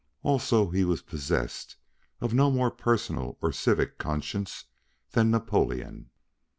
Also, 0.23 0.71
he 0.71 0.83
was 0.83 1.03
possessed 1.03 1.75
of 2.21 2.33
no 2.33 2.49
more 2.49 2.71
personal 2.71 3.37
or 3.39 3.51
civic 3.51 3.99
conscience 3.99 4.65
than 5.11 5.29
Napoleon. 5.29 6.09